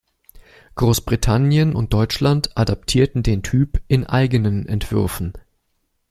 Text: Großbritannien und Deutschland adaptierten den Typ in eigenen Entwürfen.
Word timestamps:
Großbritannien 0.77 1.75
und 1.75 1.93
Deutschland 1.93 2.57
adaptierten 2.57 3.21
den 3.21 3.43
Typ 3.43 3.83
in 3.87 4.03
eigenen 4.07 4.65
Entwürfen. 4.65 5.33